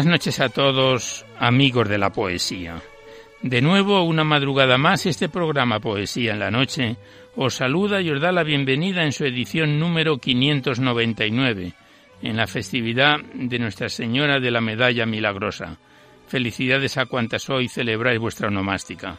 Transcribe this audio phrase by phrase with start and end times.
[0.00, 2.80] Buenas noches a todos, amigos de la poesía.
[3.42, 6.96] De nuevo, una madrugada más, este programa Poesía en la Noche
[7.36, 11.74] os saluda y os da la bienvenida en su edición número 599,
[12.22, 15.76] en la festividad de Nuestra Señora de la Medalla Milagrosa.
[16.28, 19.18] Felicidades a cuantas hoy celebráis vuestra onomástica.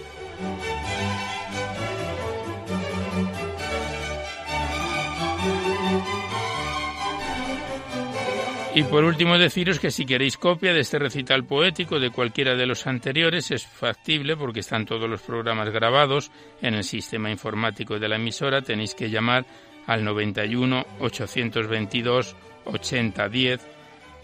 [8.77, 12.67] Y por último deciros que si queréis copia de este recital poético de cualquiera de
[12.67, 16.31] los anteriores es factible porque están todos los programas grabados
[16.61, 18.61] en el sistema informático de la emisora.
[18.61, 19.47] Tenéis que llamar
[19.87, 22.37] al 91 822
[22.67, 23.67] 8010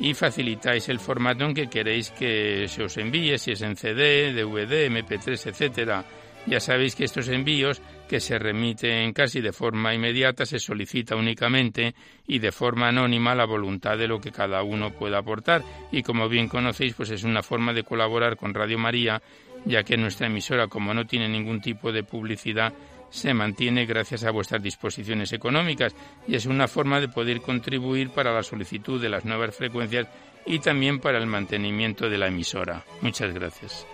[0.01, 4.35] y facilitáis el formato en que queréis que se os envíe, si es en CD,
[4.35, 6.05] DVD, MP3, etcétera.
[6.47, 11.95] Ya sabéis que estos envíos que se remiten casi de forma inmediata, se solicita únicamente
[12.27, 15.63] y de forma anónima la voluntad de lo que cada uno pueda aportar.
[15.93, 19.23] Y como bien conocéis, pues es una forma de colaborar con Radio María,
[19.65, 22.73] ya que nuestra emisora, como no tiene ningún tipo de publicidad,
[23.09, 25.95] se mantiene gracias a vuestras disposiciones económicas
[26.27, 30.09] y es una forma de poder contribuir para la solicitud de las nuevas frecuencias
[30.47, 32.83] y también para el mantenimiento de la emisora.
[33.03, 33.87] Muchas gracias.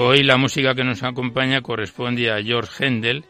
[0.00, 3.24] Hoy la música que nos acompaña corresponde a George Händel.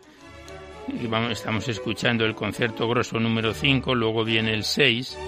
[1.31, 5.19] estamos escuchando el concierto grosso número 5, luego viene el 6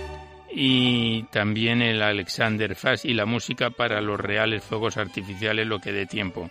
[0.53, 5.93] y también el Alexander Fass y la música para los reales fuegos artificiales, lo que
[5.93, 6.51] dé tiempo,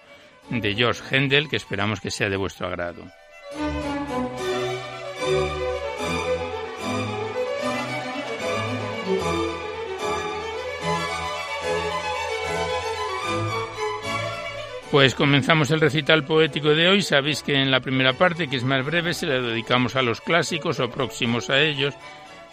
[0.49, 3.03] de George Händel, que esperamos que sea de vuestro agrado.
[14.91, 17.03] Pues comenzamos el recital poético de hoy.
[17.03, 20.19] Sabéis que en la primera parte, que es más breve, se la dedicamos a los
[20.19, 21.93] clásicos o próximos a ellos.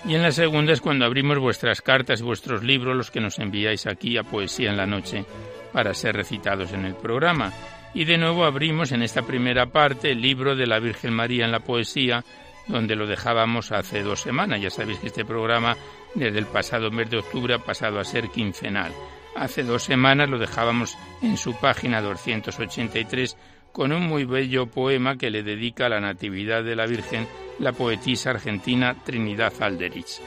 [0.05, 3.87] Y en la segunda es cuando abrimos vuestras cartas vuestros libros, los que nos enviáis
[3.87, 5.25] aquí a Poesía en la Noche,
[5.73, 7.55] para ser recitados en el programa.
[7.95, 11.53] Y de nuevo abrimos en esta primera parte el libro de la Virgen María en
[11.53, 12.23] la poesía,
[12.67, 14.61] donde lo dejábamos hace dos semanas.
[14.61, 15.75] Ya sabéis que este programa,
[16.15, 18.93] desde el pasado mes de octubre, ha pasado a ser quincenal.
[19.37, 23.37] Hace dos semanas lo dejábamos en su página 283
[23.71, 27.29] con un muy bello poema que le dedica a la Natividad de la Virgen
[27.59, 30.21] la poetisa argentina Trinidad Alderich.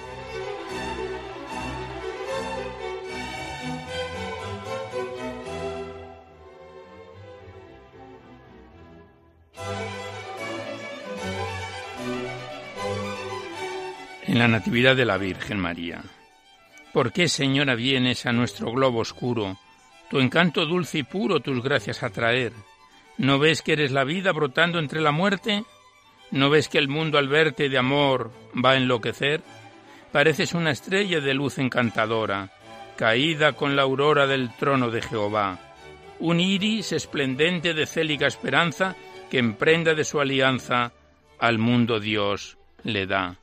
[14.28, 16.04] En la Natividad de la Virgen María.
[16.94, 19.58] ¿Por qué, Señora, vienes a nuestro globo oscuro,
[20.10, 22.52] tu encanto dulce y puro tus gracias a traer?
[23.18, 25.64] ¿No ves que eres la vida brotando entre la muerte?
[26.32, 29.44] ¿No ves que el mundo al verte de amor va a enloquecer?
[30.12, 32.52] Pareces una estrella de luz encantadora,
[32.96, 35.60] caída con la aurora del trono de Jehová,
[36.20, 38.96] un iris esplendente de célica esperanza
[39.30, 40.92] que en prenda de su alianza
[41.38, 43.38] al mundo Dios le da.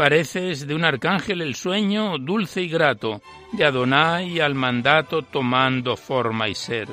[0.00, 3.20] Pareces de un arcángel el sueño dulce y grato,
[3.52, 6.88] de Adonai al mandato tomando forma y ser.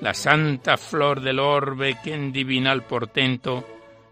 [0.00, 3.66] La santa flor del orbe que en divinal portento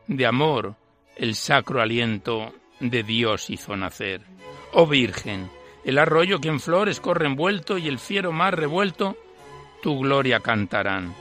[0.07, 0.75] de amor
[1.17, 4.21] el sacro aliento de Dios hizo nacer.
[4.75, 5.49] Oh Virgen,
[5.83, 9.17] el arroyo que en flores corre envuelto y el fiero mar revuelto,
[9.83, 11.15] tu gloria cantarán,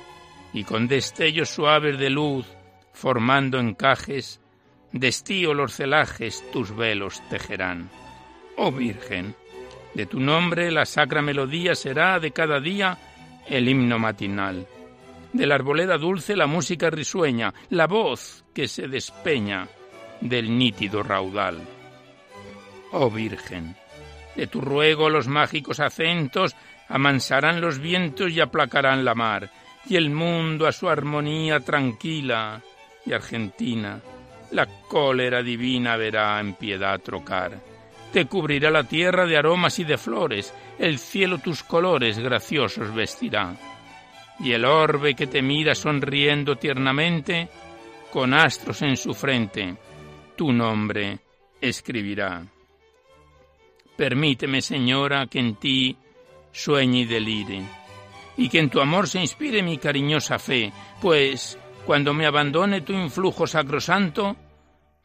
[0.52, 2.48] y con destellos suaves de luz,
[2.92, 4.41] formando encajes,
[4.92, 7.90] de estío los celajes tus velos tejerán.
[8.58, 9.36] Oh Virgen,
[9.94, 12.98] de tu nombre la sacra melodía será de cada día
[13.48, 14.68] el himno matinal.
[15.34, 19.68] De la arboleda dulce la música risueña, la voz que se despeña
[20.20, 21.60] del nítido raudal.
[22.92, 23.76] Oh Virgen,
[24.36, 26.56] de tu ruego los mágicos acentos
[26.90, 29.50] amansarán los vientos y aplacarán la mar,
[29.86, 32.62] y el mundo a su armonía tranquila
[33.06, 34.02] y argentina
[34.52, 37.60] la cólera divina verá en piedad trocar.
[38.12, 43.56] Te cubrirá la tierra de aromas y de flores, el cielo tus colores graciosos vestirá.
[44.40, 47.48] Y el orbe que te mira sonriendo tiernamente,
[48.12, 49.76] con astros en su frente,
[50.36, 51.20] tu nombre
[51.62, 52.44] escribirá.
[53.96, 55.96] Permíteme, Señora, que en ti
[56.52, 57.62] sueñe y delire,
[58.36, 61.58] y que en tu amor se inspire mi cariñosa fe, pues
[61.92, 64.38] cuando me abandone tu influjo sacrosanto,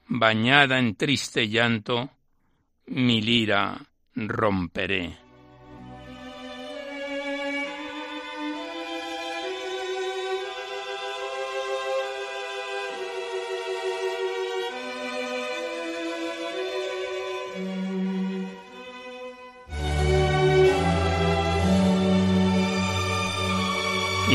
[0.06, 2.10] bañada en triste llanto,
[2.86, 3.76] mi lira
[4.14, 5.25] romperé.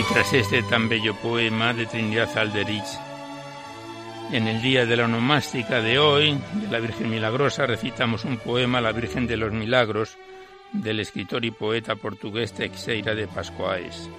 [0.02, 2.98] Y tras este tan bello poema de Trinidad Alderich,
[4.32, 8.82] en el día de la onomástica de hoy, de la Virgen Milagrosa, recitamos un poema
[8.82, 10.18] la Virgen de los Milagros
[10.74, 14.10] del escritor y poeta portugués Teixeira de Pascoaes.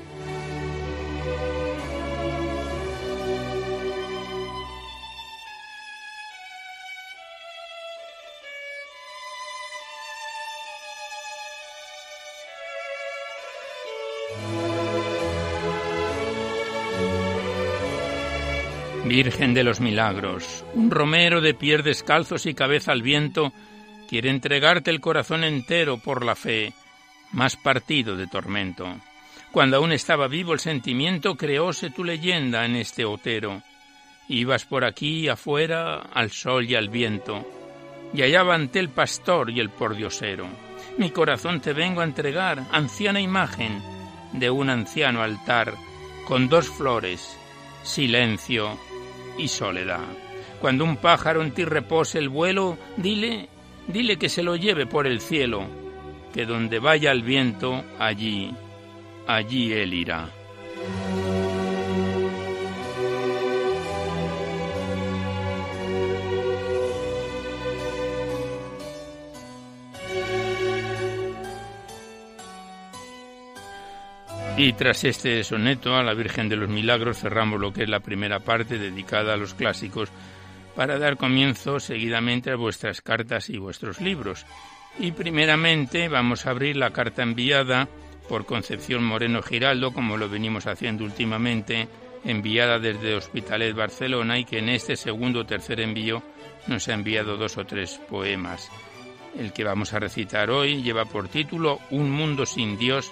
[19.13, 23.53] Virgen de los Milagros, un romero de pies descalzos y cabeza al viento,
[24.09, 26.73] quiere entregarte el corazón entero por la fe,
[27.31, 28.89] más partido de tormento.
[29.51, 33.61] Cuando aún estaba vivo el sentimiento, creóse tu leyenda en este otero.
[34.29, 37.47] Ibas por aquí afuera al sol y al viento,
[38.15, 40.47] y allá ante el pastor y el pordiosero.
[40.97, 43.79] Mi corazón te vengo a entregar, anciana imagen
[44.33, 45.75] de un anciano altar,
[46.27, 47.39] con dos flores,
[47.83, 48.79] silencio
[49.39, 50.07] y soledad.
[50.61, 53.49] Cuando un pájaro en ti repose el vuelo, dile,
[53.89, 55.67] dile que se lo lleve por el cielo,
[56.33, 58.53] que donde vaya el viento, allí,
[59.27, 60.29] allí él irá.
[74.63, 77.99] Y tras este soneto a la Virgen de los Milagros cerramos lo que es la
[77.99, 80.09] primera parte dedicada a los clásicos
[80.77, 84.47] para dar comienzo seguidamente a vuestras cartas y vuestros libros.
[85.01, 87.89] Y primeramente vamos a abrir la carta enviada
[88.29, 91.89] por Concepción Moreno Giraldo, como lo venimos haciendo últimamente,
[92.25, 96.23] enviada desde Hospitalet Barcelona y que en este segundo o tercer envío
[96.69, 98.71] nos ha enviado dos o tres poemas.
[99.37, 103.11] El que vamos a recitar hoy lleva por título Un mundo sin Dios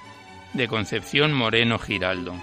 [0.53, 2.35] de Concepción Moreno Giraldo.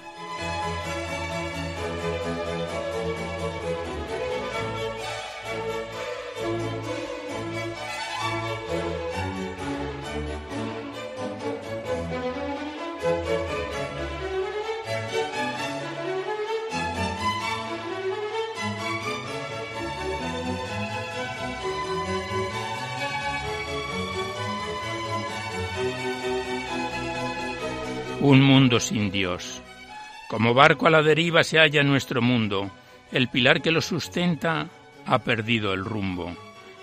[28.29, 29.63] Un mundo sin Dios.
[30.27, 32.69] Como barco a la deriva se halla nuestro mundo.
[33.09, 34.67] El pilar que lo sustenta
[35.05, 36.35] ha perdido el rumbo.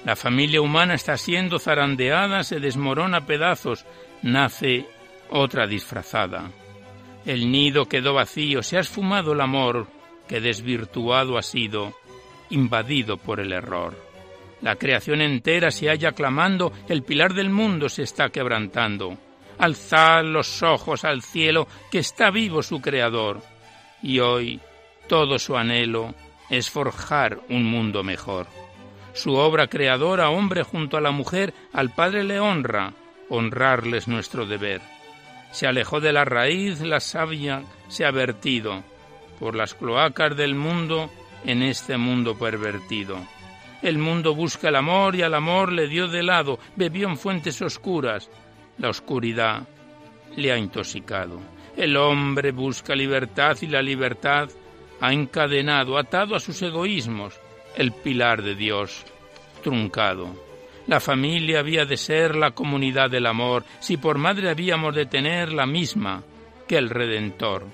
[0.06, 3.84] La familia humana está siendo zarandeada, se desmorona pedazos,
[4.22, 4.86] nace
[5.28, 6.50] otra disfrazada.
[7.26, 9.86] El nido quedó vacío, se ha esfumado el amor,
[10.26, 11.92] que desvirtuado ha sido,
[12.48, 13.94] invadido por el error.
[14.62, 19.18] La creación entera se halla clamando, el pilar del mundo se está quebrantando.
[19.58, 23.40] Alzad los ojos al cielo, que está vivo su Creador.
[24.02, 24.60] Y hoy
[25.08, 26.14] todo su anhelo
[26.50, 28.46] es forjar un mundo mejor.
[29.12, 32.92] Su obra creadora, hombre junto a la mujer, al Padre le honra,
[33.28, 34.80] honrarles nuestro deber.
[35.52, 38.82] Se alejó de la raíz, la savia se ha vertido
[39.38, 41.10] por las cloacas del mundo
[41.44, 43.18] en este mundo pervertido.
[43.82, 47.60] El mundo busca el amor y al amor le dio de lado, bebió en fuentes
[47.62, 48.30] oscuras,
[48.78, 49.66] la oscuridad
[50.36, 51.40] le ha intoxicado.
[51.76, 54.48] El hombre busca libertad y la libertad
[55.00, 57.38] ha encadenado, atado a sus egoísmos,
[57.76, 59.04] el pilar de Dios
[59.62, 60.28] truncado.
[60.86, 65.52] La familia había de ser la comunidad del amor, si por madre habíamos de tener
[65.52, 66.22] la misma
[66.68, 67.64] que el Redentor.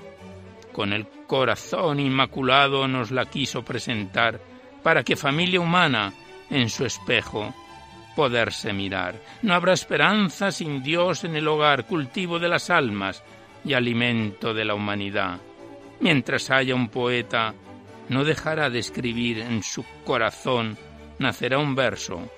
[0.72, 4.40] Con el corazón inmaculado nos la quiso presentar,
[4.82, 6.12] para que familia humana
[6.48, 7.54] en su espejo
[8.20, 9.14] poderse mirar.
[9.40, 13.24] No habrá esperanza sin Dios en el hogar, cultivo de las almas
[13.64, 15.40] y alimento de la humanidad.
[16.00, 17.54] Mientras haya un poeta,
[18.10, 20.76] no dejará de escribir en su corazón,
[21.18, 22.30] nacerá un verso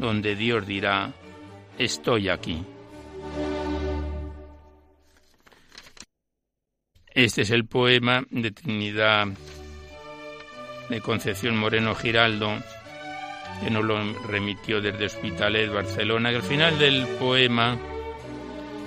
[0.00, 1.12] donde Dios dirá,
[1.78, 2.64] estoy aquí.
[7.14, 9.28] Este es el poema de Trinidad
[10.88, 12.58] de Concepción Moreno Giraldo,
[13.62, 17.78] que nos lo remitió desde Hospitalet, Barcelona, que al final del poema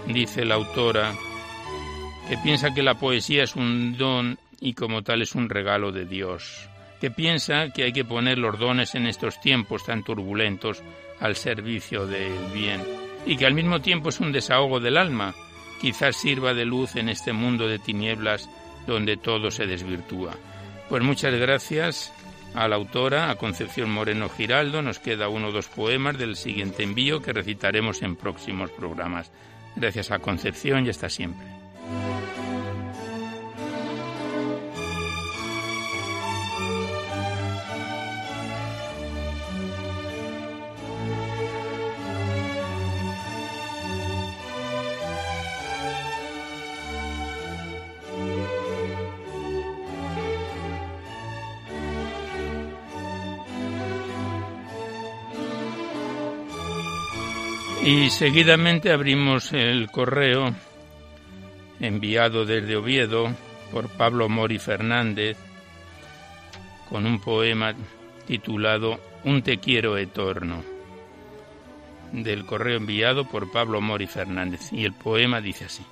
[0.07, 1.13] dice la autora
[2.27, 6.05] que piensa que la poesía es un don y como tal es un regalo de
[6.05, 10.81] Dios, que piensa que hay que poner los dones en estos tiempos tan turbulentos
[11.19, 12.81] al servicio del bien
[13.25, 15.33] y que al mismo tiempo es un desahogo del alma,
[15.79, 18.49] quizás sirva de luz en este mundo de tinieblas
[18.87, 20.35] donde todo se desvirtúa.
[20.89, 22.13] Pues muchas gracias
[22.53, 24.81] a la autora, a Concepción Moreno Giraldo.
[24.81, 29.31] Nos queda uno o dos poemas del siguiente envío que recitaremos en próximos programas.
[29.75, 31.60] Gracias a Concepción y hasta siempre.
[58.11, 60.53] Seguidamente abrimos el correo
[61.79, 63.33] enviado desde Oviedo
[63.71, 65.37] por Pablo Mori Fernández
[66.89, 67.73] con un poema
[68.27, 70.63] titulado Un te quiero eterno
[72.11, 75.83] del correo enviado por Pablo Mori Fernández y el poema dice así.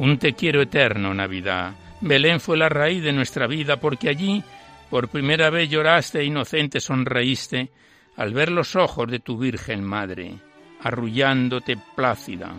[0.00, 1.74] Un te quiero eterno, Navidad.
[2.00, 4.42] Belén fue la raíz de nuestra vida porque allí
[4.88, 7.68] por primera vez lloraste e inocente sonreíste
[8.16, 10.32] al ver los ojos de tu Virgen Madre,
[10.80, 12.54] arrullándote plácida,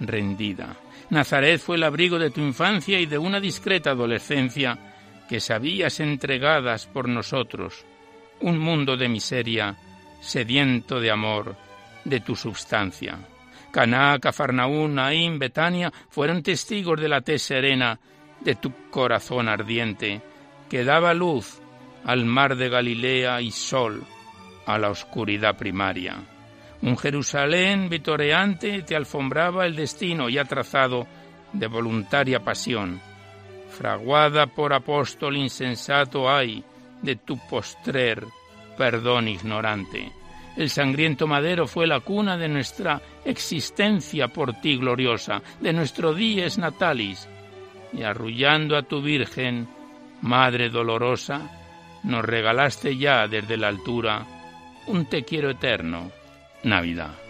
[0.00, 0.76] rendida.
[1.10, 4.78] Nazaret fue el abrigo de tu infancia y de una discreta adolescencia
[5.28, 7.84] que sabías entregadas por nosotros,
[8.40, 9.76] un mundo de miseria,
[10.22, 11.54] sediento de amor,
[12.06, 13.18] de tu substancia.
[13.70, 17.98] Caná, Cafarnaún, Naín, Betania fueron testigos de la tez serena
[18.40, 20.22] de tu corazón ardiente,
[20.68, 21.60] que daba luz
[22.04, 24.04] al mar de Galilea y sol
[24.66, 26.16] a la oscuridad primaria.
[26.82, 31.06] Un Jerusalén vitoreante te alfombraba el destino ya trazado
[31.52, 33.00] de voluntaria pasión.
[33.70, 36.64] Fraguada por apóstol insensato hay
[37.02, 38.24] de tu postrer
[38.76, 40.12] perdón ignorante.
[40.58, 46.58] El sangriento madero fue la cuna de nuestra existencia por ti gloriosa, de nuestro dies
[46.58, 47.28] natalis,
[47.92, 49.68] y arrullando a tu Virgen,
[50.20, 54.26] Madre dolorosa, nos regalaste ya desde la altura
[54.88, 56.10] un te quiero eterno,
[56.64, 57.27] Navidad.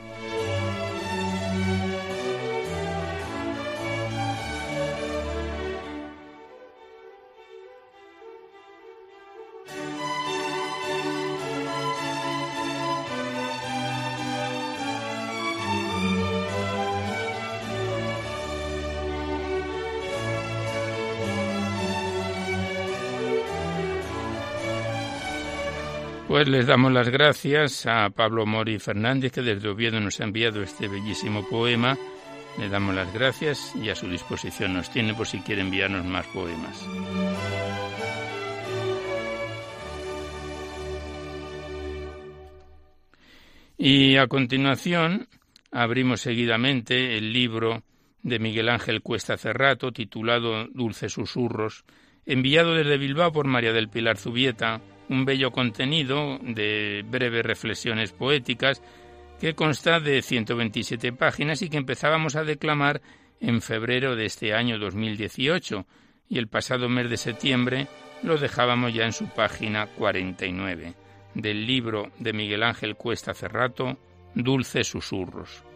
[26.38, 30.62] Pues les damos las gracias a Pablo Mori Fernández, que desde Oviedo nos ha enviado
[30.62, 31.99] este bellísimo poema.
[32.61, 36.25] Le damos las gracias y a su disposición nos tiene por si quiere enviarnos más
[36.28, 36.88] poemas.
[43.77, 45.27] Y a continuación
[45.72, 47.83] abrimos seguidamente el libro
[48.22, 51.85] de Miguel Ángel Cuesta Cerrato, titulado Dulces Susurros,
[52.27, 58.83] enviado desde Bilbao por María del Pilar Zubieta, un bello contenido de breves reflexiones poéticas
[59.40, 63.01] que consta de 127 páginas y que empezábamos a declamar
[63.40, 65.87] en febrero de este año 2018
[66.29, 67.87] y el pasado mes de septiembre
[68.23, 70.94] lo dejábamos ya en su página 49
[71.35, 73.97] del libro de Miguel Ángel Cuesta Cerrato,
[74.35, 75.67] Dulces Susurros.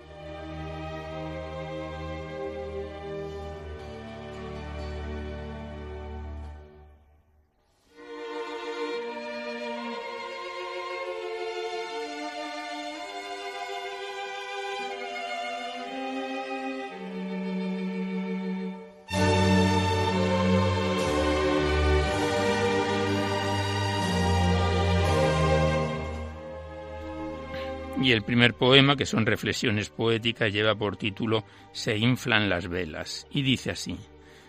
[28.13, 33.27] El primer poema, que son reflexiones poéticas, lleva por título Se inflan las velas.
[33.31, 33.97] Y dice así,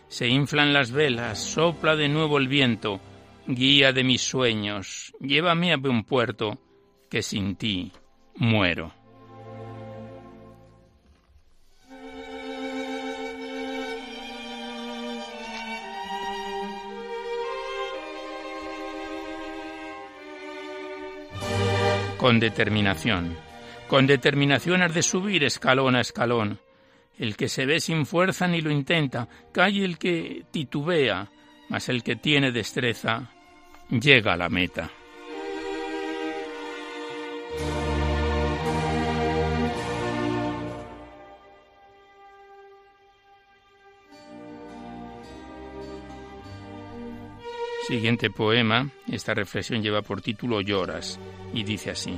[0.07, 2.99] Se inflan las velas, sopla de nuevo el viento,
[3.47, 6.59] guía de mis sueños, llévame a un puerto,
[7.09, 7.91] que sin ti
[8.35, 8.93] muero.
[22.23, 23.35] con determinación.
[23.87, 26.59] Con determinación has de subir escalón a escalón.
[27.17, 31.29] El que se ve sin fuerza ni lo intenta, cae el que titubea,
[31.69, 33.29] mas el que tiene destreza
[33.89, 34.89] llega a la meta.
[47.87, 51.19] Siguiente poema, esta reflexión lleva por título Lloras
[51.53, 52.17] y dice así.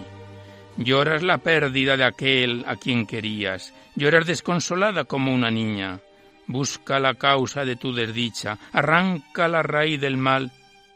[0.78, 6.00] Lloras la pérdida de aquel a quien querías, lloras desconsolada como una niña.
[6.48, 10.52] Busca la causa de tu desdicha, arranca la raíz del mal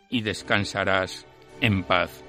[0.09, 1.25] y descansarás
[1.61, 2.23] en paz.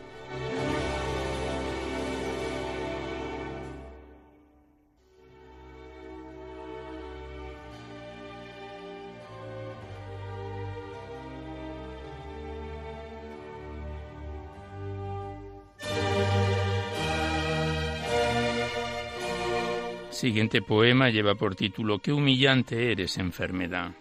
[20.21, 23.93] Siguiente poema lleva por título Qué humillante eres enfermedad.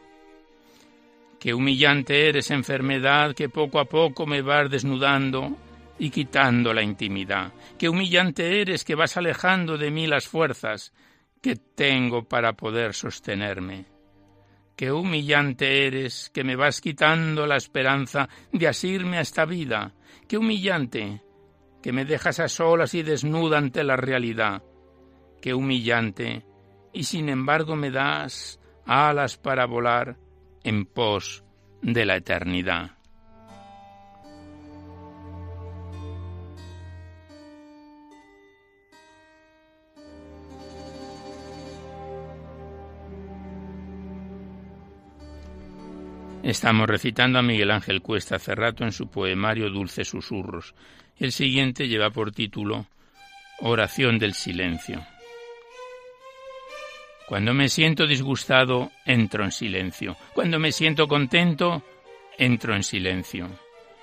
[1.39, 5.55] Qué humillante eres enfermedad que poco a poco me vas desnudando
[5.97, 7.53] y quitando la intimidad.
[7.77, 10.91] Qué humillante eres que vas alejando de mí las fuerzas
[11.41, 13.85] que tengo para poder sostenerme.
[14.75, 19.93] Qué humillante eres que me vas quitando la esperanza de asirme a esta vida.
[20.27, 21.21] Qué humillante
[21.81, 24.61] que me dejas a solas y desnuda ante la realidad
[25.41, 26.45] qué humillante,
[26.93, 30.17] y sin embargo me das alas para volar
[30.63, 31.43] en pos
[31.81, 32.99] de la eternidad.
[46.41, 50.73] Estamos recitando a Miguel Ángel Cuesta Cerrato en su poemario Dulces Susurros.
[51.17, 52.87] El siguiente lleva por título
[53.59, 55.05] Oración del Silencio.
[57.29, 60.17] Cuando me siento disgustado, entro en silencio.
[60.33, 61.83] Cuando me siento contento,
[62.39, 63.47] entro en silencio.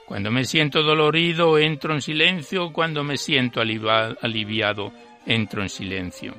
[0.06, 2.72] Cuando me siento dolorido, entro en silencio.
[2.72, 4.92] Cuando me siento aliviado,
[5.26, 6.36] entro en silencio.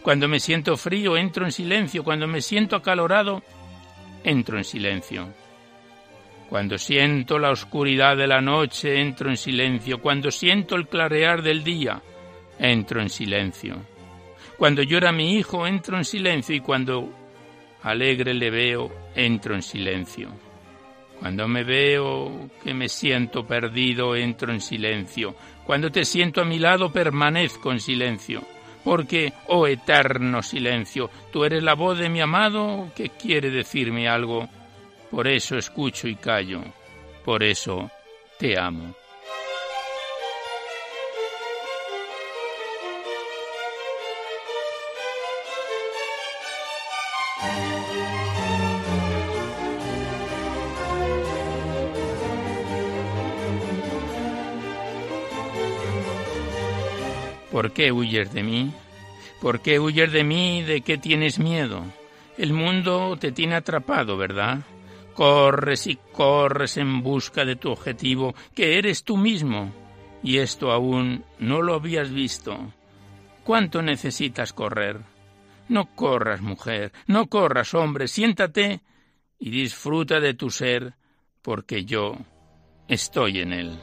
[0.00, 2.02] Cuando me siento frío, entro en silencio.
[2.02, 3.42] Cuando me siento acalorado,
[4.24, 5.28] entro en silencio.
[6.48, 10.00] Cuando siento la oscuridad de la noche, entro en silencio.
[10.00, 12.00] Cuando siento el clarear del día,
[12.58, 13.91] entro en silencio.
[14.56, 16.54] Cuando llora mi hijo, entro en silencio.
[16.54, 17.08] Y cuando
[17.82, 20.28] alegre le veo, entro en silencio.
[21.18, 25.36] Cuando me veo que me siento perdido, entro en silencio.
[25.64, 28.42] Cuando te siento a mi lado, permanezco en silencio.
[28.82, 34.48] Porque, oh eterno silencio, tú eres la voz de mi amado que quiere decirme algo.
[35.10, 36.60] Por eso escucho y callo.
[37.24, 37.88] Por eso
[38.38, 38.94] te amo.
[57.52, 58.72] ¿Por qué huyes de mí?
[59.42, 60.62] ¿Por qué huyes de mí?
[60.62, 61.84] ¿De qué tienes miedo?
[62.38, 64.60] El mundo te tiene atrapado, ¿verdad?
[65.12, 69.70] Corres y corres en busca de tu objetivo, que eres tú mismo.
[70.22, 72.72] Y esto aún no lo habías visto.
[73.44, 75.00] ¿Cuánto necesitas correr?
[75.68, 78.80] No corras, mujer, no corras, hombre, siéntate
[79.38, 80.94] y disfruta de tu ser,
[81.42, 82.16] porque yo
[82.88, 83.78] estoy en él.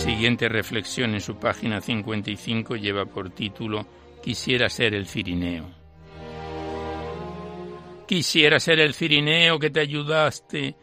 [0.00, 3.86] Siguiente reflexión en su página 55 lleva por título
[4.22, 5.70] Quisiera ser el Cirineo.
[8.06, 10.74] Quisiera ser el Cirineo que te ayudaste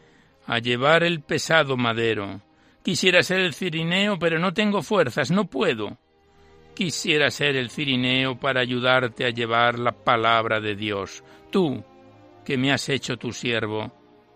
[0.46, 2.42] a llevar el pesado madero.
[2.82, 5.98] Quisiera ser el Cirineo, pero no tengo fuerzas, no puedo.
[6.74, 11.24] Quisiera ser el Cirineo para ayudarte a llevar la palabra de Dios.
[11.50, 11.84] Tú,
[12.44, 13.92] que me has hecho tu siervo,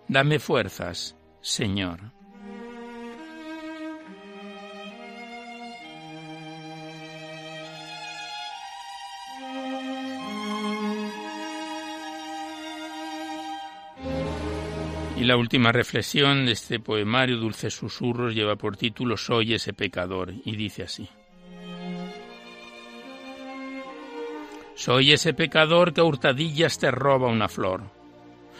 [0.08, 2.21] dame fuerzas, Señor.
[15.22, 20.32] Y la última reflexión de este poemario, Dulces Susurros, lleva por título Soy ese pecador,
[20.44, 21.08] y dice así.
[24.74, 27.84] Soy ese pecador que a hurtadillas te roba una flor.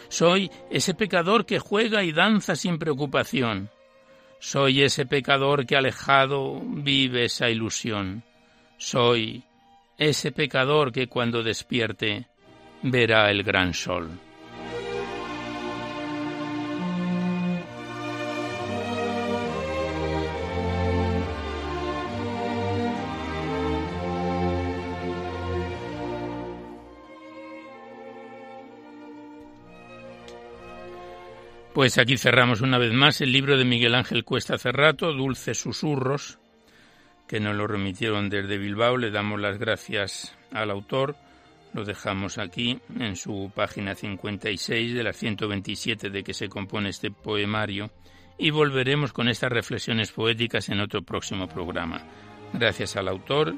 [0.07, 3.69] Soy ese pecador que juega y danza sin preocupación.
[4.39, 8.23] Soy ese pecador que alejado vive esa ilusión.
[8.77, 9.43] Soy
[9.97, 12.29] ese pecador que cuando despierte
[12.83, 14.17] verá el gran sol.
[31.73, 36.37] Pues aquí cerramos una vez más el libro de Miguel Ángel Cuesta Cerrato, Dulces Susurros,
[37.27, 38.95] que nos lo remitieron desde Bilbao.
[38.95, 41.15] Le damos las gracias al autor.
[41.73, 47.09] Lo dejamos aquí en su página 56 de la 127 de que se compone este
[47.09, 47.89] poemario
[48.37, 52.03] y volveremos con estas reflexiones poéticas en otro próximo programa.
[52.53, 53.55] Gracias al autor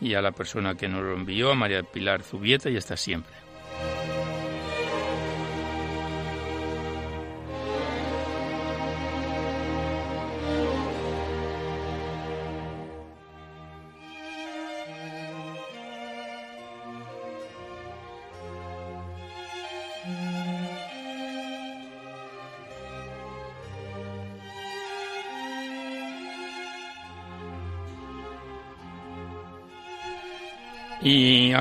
[0.00, 3.32] y a la persona que nos lo envió, María Pilar Zubieta y hasta siempre.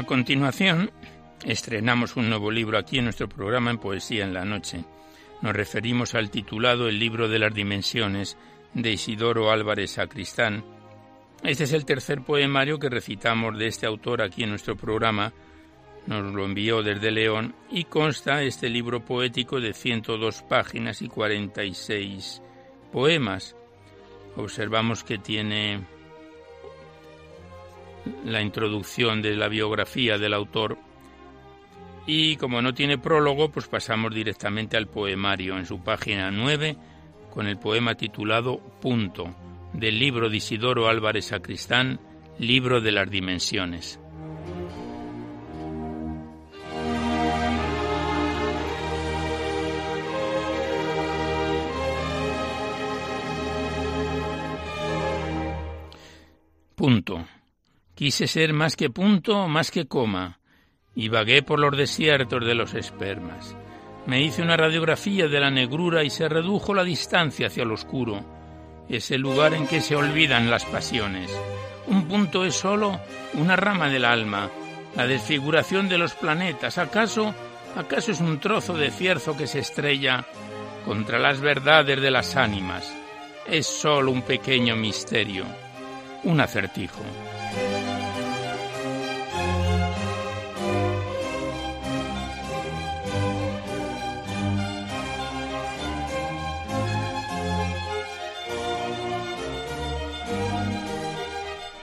[0.02, 0.90] A continuación
[1.46, 4.84] estrenamos un nuevo libro aquí en nuestro programa en Poesía en la Noche.
[5.44, 8.36] Nos referimos al titulado El libro de las dimensiones
[8.74, 10.66] de Isidoro Álvarez Sacristán.
[11.44, 15.34] Este es el tercer poemario que recitamos de este autor aquí en nuestro programa.
[16.08, 22.42] Nos lo envió desde León y consta este libro poético de 102 páginas y 46
[22.92, 23.56] poemas.
[24.36, 25.86] Observamos que tiene
[28.26, 30.78] la introducción de la biografía del autor.
[32.08, 36.76] Y como no tiene prólogo, pues pasamos directamente al poemario en su página 9
[37.30, 39.36] con el poema titulado Punto
[39.74, 42.00] del libro de Isidoro Álvarez Sacristán,
[42.40, 44.00] Libro de las Dimensiones.
[56.76, 57.24] Punto
[58.02, 60.40] Quise ser más que punto, más que coma,
[60.96, 63.56] y vagué por los desiertos de los espermas.
[64.08, 68.26] Me hice una radiografía de la negrura y se redujo la distancia hacia el oscuro,
[68.90, 71.30] ese lugar en que se olvidan las pasiones.
[71.86, 73.00] Un punto es solo
[73.36, 74.50] una rama del alma,
[74.96, 76.80] la desfiguración de los planetas.
[76.80, 77.36] ¿Acaso,
[77.76, 80.26] acaso es un trozo de cierzo que se estrella
[80.86, 82.92] contra las verdades de las ánimas?
[83.46, 85.46] Es solo un pequeño misterio,
[86.24, 87.04] un acertijo.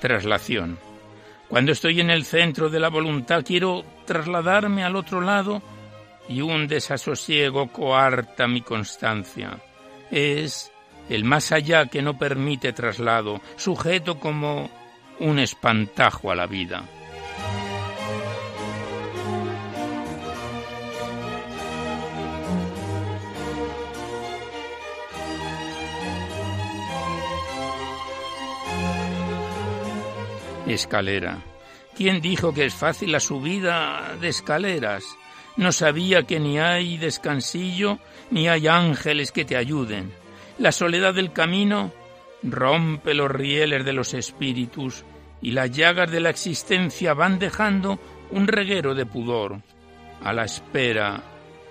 [0.01, 0.79] Traslación.
[1.49, 5.63] Cuando estoy en el centro de la voluntad quiero trasladarme al otro lado
[6.29, 9.59] y un desasosiego coarta mi constancia.
[10.11, 10.71] Es
[11.09, 14.71] el más allá que no permite traslado, sujeto como
[15.21, 16.85] un espantajo a la vida.
[30.75, 31.39] Escalera.
[31.97, 35.05] ¿Quién dijo que es fácil la subida de escaleras?
[35.57, 37.99] No sabía que ni hay descansillo,
[38.31, 40.13] ni hay ángeles que te ayuden.
[40.59, 41.93] La soledad del camino
[42.43, 45.05] rompe los rieles de los espíritus
[45.43, 47.99] y las llagas de la existencia van dejando
[48.31, 49.61] un reguero de pudor
[50.23, 51.23] a la espera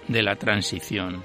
[0.08, 1.24] de la transición.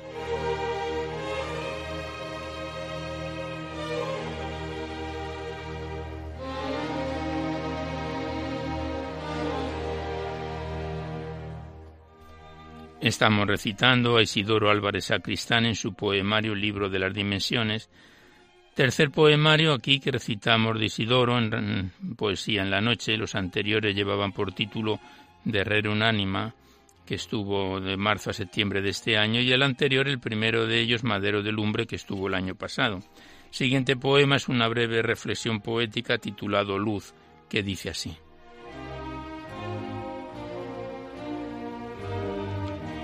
[13.02, 17.90] Estamos recitando a Isidoro Álvarez Sacristán en su poemario Libro de las Dimensiones.
[18.76, 23.16] Tercer poemario aquí que recitamos de Isidoro en Poesía en la Noche.
[23.16, 25.00] Los anteriores llevaban por título
[25.44, 26.54] De Herrero Unánima,
[27.04, 30.78] que estuvo de marzo a septiembre de este año, y el anterior, el primero de
[30.78, 33.00] ellos, Madero de Lumbre, que estuvo el año pasado.
[33.50, 37.14] Siguiente poema es una breve reflexión poética titulado Luz,
[37.48, 38.16] que dice así.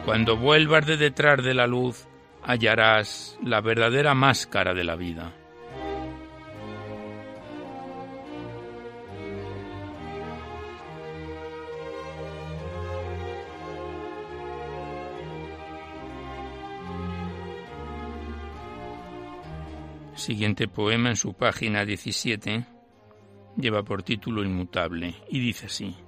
[0.08, 2.08] Cuando vuelvas de detrás de la luz,
[2.42, 5.34] hallarás la verdadera máscara de la vida.
[20.14, 22.64] Siguiente poema en su página 17
[23.58, 26.07] lleva por título Inmutable y dice así.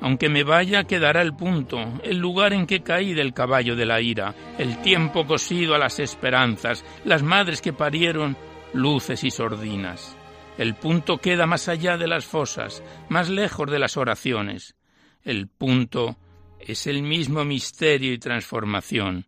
[0.00, 4.00] Aunque me vaya, quedará el punto, el lugar en que caí del caballo de la
[4.00, 8.36] ira, el tiempo cosido a las esperanzas, las madres que parieron
[8.72, 10.16] luces y sordinas.
[10.58, 14.74] El punto queda más allá de las fosas, más lejos de las oraciones.
[15.22, 16.16] El punto
[16.60, 19.26] es el mismo misterio y transformación,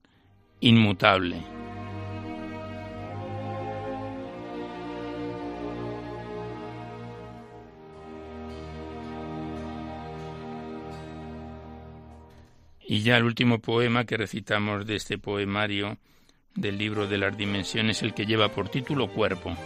[0.61, 1.58] inmutable.
[12.99, 15.99] Y ya el último poema que recitamos de este poemario
[16.57, 19.57] del libro de las dimensiones, el que lleva por título Cuerpo.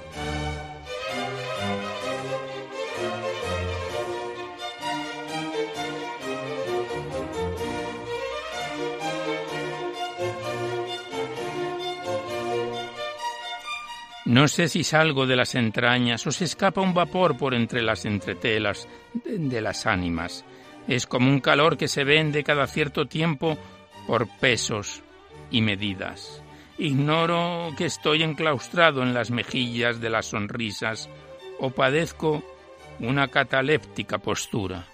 [14.26, 18.04] No sé si salgo de las entrañas o se escapa un vapor por entre las
[18.04, 18.86] entretelas
[19.24, 20.44] de las ánimas
[20.88, 23.56] es como un calor que se vende cada cierto tiempo
[24.06, 25.02] por pesos
[25.50, 26.42] y medidas.
[26.78, 31.08] Ignoro que estoy enclaustrado en las mejillas de las sonrisas
[31.60, 32.42] o padezco
[32.98, 34.86] una cataléptica postura.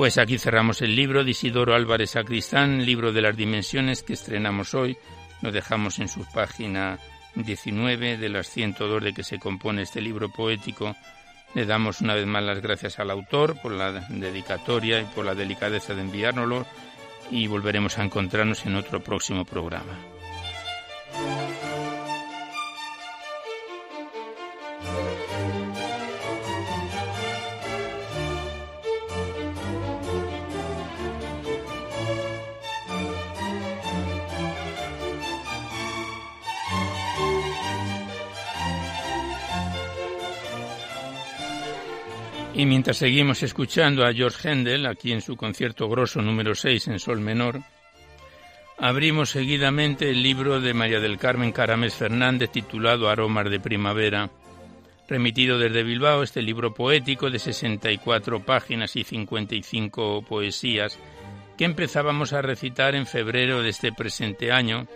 [0.00, 4.72] Pues aquí cerramos el libro de Isidoro Álvarez Sacristán, libro de las dimensiones que estrenamos
[4.72, 4.96] hoy.
[5.42, 6.98] Lo dejamos en su página
[7.34, 10.96] 19 de las 102 de que se compone este libro poético.
[11.54, 15.34] Le damos una vez más las gracias al autor por la dedicatoria y por la
[15.34, 16.64] delicadeza de enviárnoslo
[17.30, 19.98] y volveremos a encontrarnos en otro próximo programa.
[42.52, 46.98] Y mientras seguimos escuchando a George Händel, aquí en su concierto grosso número 6 en
[46.98, 47.60] Sol menor,
[48.76, 54.30] abrimos seguidamente el libro de María del Carmen Caramés Fernández titulado Aromas de Primavera.
[55.08, 60.98] Remitido desde Bilbao, este libro poético de 64 páginas y 55 poesías
[61.56, 64.86] que empezábamos a recitar en febrero de este presente año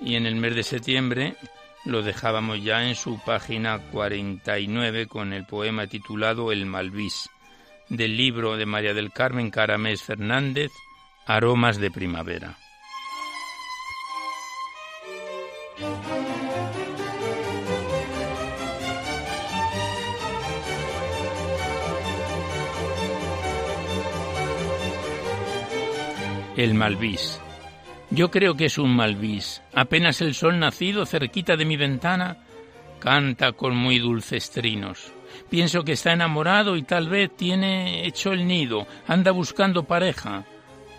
[0.00, 1.36] y en el mes de septiembre
[1.86, 7.30] lo dejábamos ya en su página 49 con el poema titulado El Malvís,
[7.88, 10.72] del libro de María del Carmen Caramés Fernández,
[11.26, 12.58] Aromas de Primavera.
[26.56, 27.40] El Malvís
[28.16, 29.62] yo creo que es un malvís.
[29.74, 32.38] Apenas el sol nacido cerquita de mi ventana
[32.98, 35.12] canta con muy dulces trinos.
[35.50, 40.44] Pienso que está enamorado y tal vez tiene hecho el nido, anda buscando pareja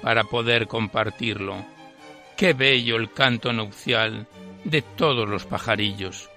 [0.04, 1.66] para poder compartirlo.
[2.38, 4.28] Qué bello el canto nupcial
[4.64, 6.30] de todos los pajarillos.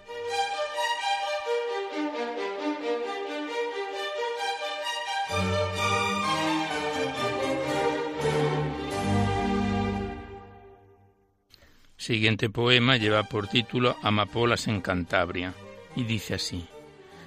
[12.11, 15.55] Siguiente poema lleva por título Amapolas en Cantabria
[15.95, 16.67] y dice así.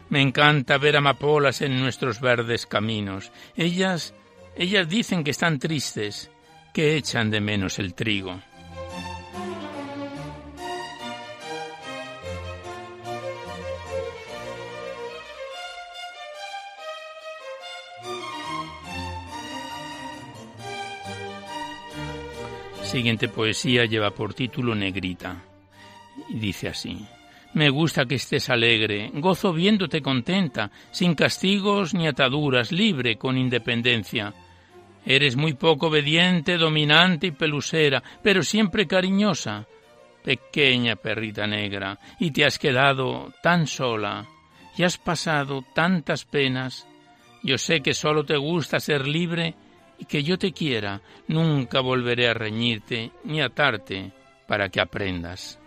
[0.10, 3.32] Me encanta ver amapolas en nuestros verdes caminos.
[3.56, 4.14] Ellas,
[4.58, 6.30] ellas dicen que están tristes,
[6.74, 8.42] que echan de menos el trigo.
[22.84, 25.42] Siguiente poesía lleva por título Negrita
[26.30, 27.06] y dice así.
[27.54, 34.34] Me gusta que estés alegre, gozo viéndote contenta, sin castigos ni ataduras, libre, con independencia.
[35.06, 39.68] Eres muy poco obediente, dominante y pelusera, pero siempre cariñosa.
[40.24, 44.26] Pequeña perrita negra, y te has quedado tan sola,
[44.76, 46.88] y has pasado tantas penas.
[47.44, 49.54] Yo sé que solo te gusta ser libre
[50.04, 54.12] y que yo te quiera, nunca volveré a reñirte ni atarte
[54.46, 55.58] para que aprendas.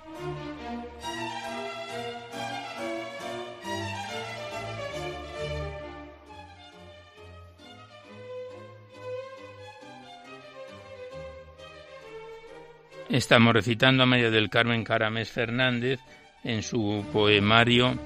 [13.09, 15.99] Estamos recitando a María del Carmen Caramés Fernández
[16.45, 17.99] en su poemario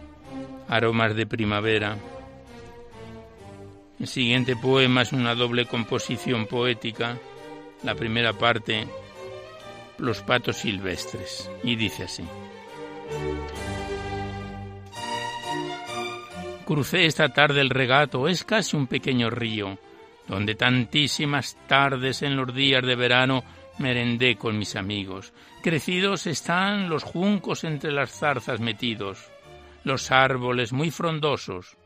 [0.69, 1.97] Aromas de Primavera.
[4.00, 7.18] El siguiente poema es una doble composición poética.
[7.82, 8.88] La primera parte,
[9.98, 12.24] Los patos silvestres, y dice así.
[16.64, 19.78] Crucé esta tarde el regato, es casi un pequeño río,
[20.26, 23.44] donde tantísimas tardes en los días de verano
[23.78, 25.34] merendé con mis amigos.
[25.62, 29.30] Crecidos están los juncos entre las zarzas metidos,
[29.84, 31.76] los árboles muy frondosos,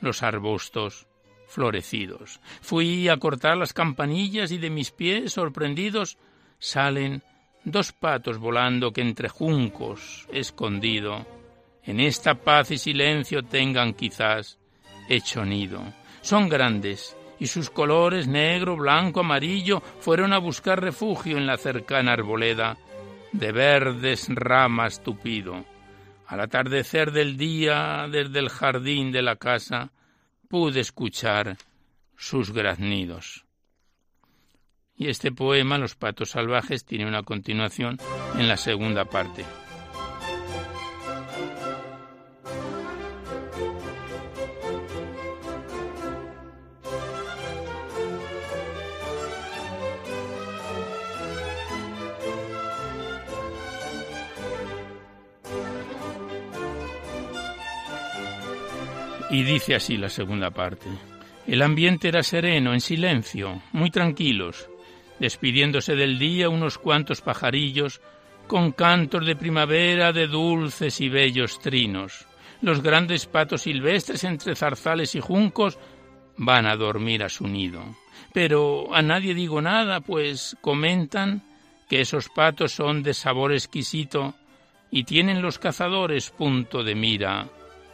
[0.00, 1.08] los arbustos
[1.54, 2.40] florecidos.
[2.60, 6.18] Fui a cortar las campanillas y de mis pies, sorprendidos,
[6.58, 7.22] salen
[7.64, 11.26] dos patos volando que entre juncos, escondido,
[11.84, 14.58] en esta paz y silencio tengan quizás
[15.08, 15.82] hecho nido.
[16.20, 22.12] Son grandes, y sus colores negro, blanco, amarillo fueron a buscar refugio en la cercana
[22.12, 22.76] arboleda
[23.32, 25.64] de verdes ramas tupido.
[26.26, 29.90] Al atardecer del día, desde el jardín de la casa,
[30.48, 31.56] pude escuchar
[32.16, 33.44] sus graznidos.
[34.96, 37.98] Y este poema, Los patos salvajes, tiene una continuación
[38.38, 39.44] en la segunda parte.
[59.34, 60.86] Y dice así la segunda parte.
[61.48, 64.70] El ambiente era sereno, en silencio, muy tranquilos,
[65.18, 68.00] despidiéndose del día unos cuantos pajarillos
[68.46, 72.28] con cantos de primavera de dulces y bellos trinos.
[72.62, 75.80] Los grandes patos silvestres entre zarzales y juncos
[76.36, 77.82] van a dormir a su nido.
[78.32, 81.42] Pero a nadie digo nada, pues comentan
[81.88, 84.34] que esos patos son de sabor exquisito
[84.92, 87.48] y tienen los cazadores punto de mira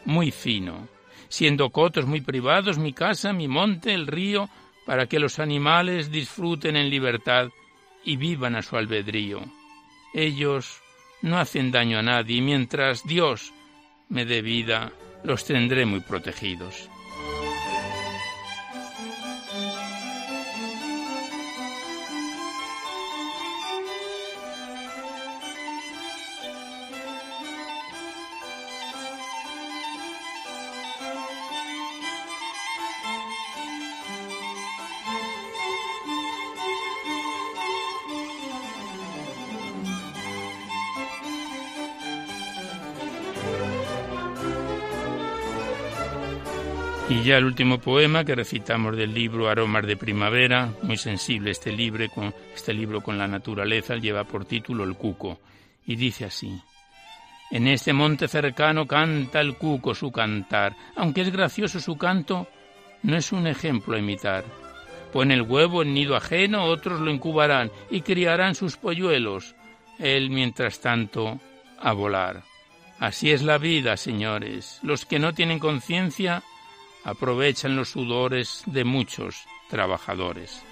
[0.05, 1.00] muy fino
[1.31, 4.51] siendo cotos muy privados mi casa, mi monte, el río,
[4.85, 7.49] para que los animales disfruten en libertad
[8.05, 9.41] y vivan a su albedrío.
[10.12, 10.83] Ellos
[11.22, 13.55] no hacen daño a nadie y mientras Dios
[14.09, 16.89] me dé vida, los tendré muy protegidos.
[47.11, 51.73] Y ya el último poema que recitamos del libro Aromas de Primavera, muy sensible este
[51.73, 55.41] libro con, este libro con la naturaleza, lleva por título El Cuco,
[55.85, 56.63] y dice así.
[57.51, 62.47] En este monte cercano canta el cuco su cantar, aunque es gracioso su canto,
[63.03, 64.45] no es un ejemplo a imitar.
[65.13, 69.57] Pone el huevo en nido ajeno, otros lo incubarán y criarán sus polluelos,
[69.99, 71.41] él mientras tanto
[71.81, 72.45] a volar.
[73.01, 74.79] Así es la vida, señores.
[74.85, 76.45] Los que no tienen conciencia
[77.05, 80.63] aprovechan los sudores de muchos trabajadores.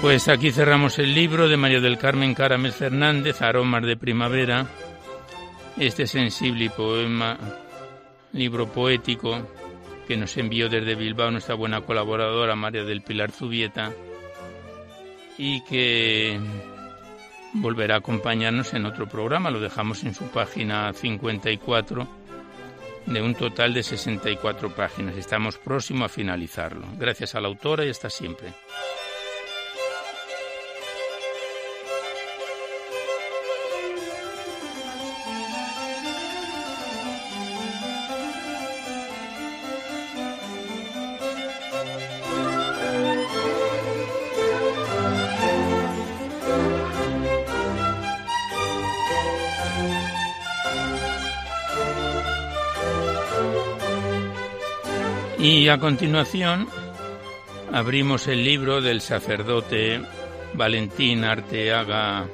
[0.00, 4.66] Pues aquí cerramos el libro de María del Carmen Caramel Fernández, Aromas de Primavera,
[5.76, 7.36] este sensible poema
[8.32, 9.46] libro poético
[10.06, 13.92] que nos envió desde Bilbao nuestra buena colaboradora María del Pilar Zubieta
[15.36, 16.40] y que
[17.54, 19.50] volverá a acompañarnos en otro programa.
[19.50, 22.08] Lo dejamos en su página 54
[23.06, 25.16] de un total de 64 páginas.
[25.16, 26.86] Estamos próximos a finalizarlo.
[26.98, 28.48] Gracias a la autora y hasta siempre.
[55.68, 56.66] Y a continuación
[57.74, 60.00] abrimos el libro del sacerdote
[60.54, 62.26] Valentín Arteaga,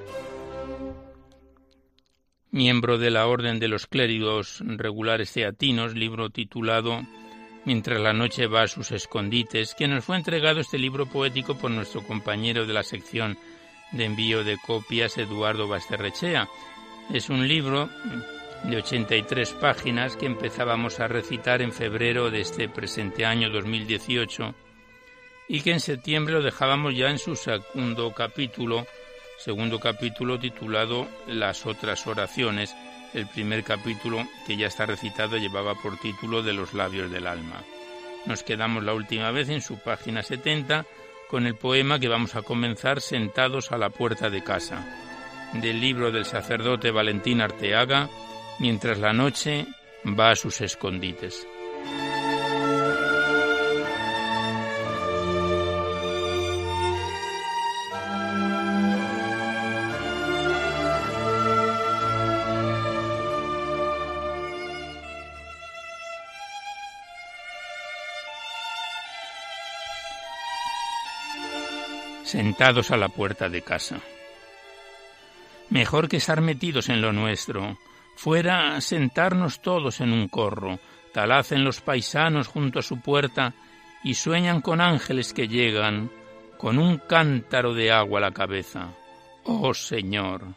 [2.53, 7.03] miembro de la Orden de los Clérigos Regulares Teatinos, libro titulado
[7.65, 11.73] Mientras la noche va a sus escondites, que nos fue entregado este libro poético por
[11.73, 13.37] nuestro compañero de la sección
[13.91, 16.49] de envío de copias, Eduardo Basterrechea.
[17.13, 17.91] Es un libro
[18.65, 24.55] de 83 páginas que empezábamos a recitar en febrero de este presente año 2018
[25.49, 28.87] y que en septiembre lo dejábamos ya en su segundo capítulo,
[29.39, 32.75] segundo capítulo titulado Las otras oraciones.
[33.13, 37.63] El primer capítulo que ya está recitado llevaba por título De los labios del alma.
[38.27, 40.87] Nos quedamos la última vez en su página 70
[41.29, 44.85] con el poema que vamos a comenzar sentados a la puerta de casa,
[45.53, 48.09] del libro del sacerdote Valentín Arteaga,
[48.59, 49.67] mientras la noche
[50.07, 51.47] va a sus escondites.
[72.25, 74.01] Sentados a la puerta de casa.
[75.71, 77.79] Mejor que estar metidos en lo nuestro,
[78.17, 80.79] fuera sentarnos todos en un corro,
[81.13, 83.55] tal hacen los paisanos junto a su puerta
[84.03, 86.11] y sueñan con ángeles que llegan
[86.59, 88.95] con un cántaro de agua a la cabeza.
[89.45, 90.55] Oh Señor,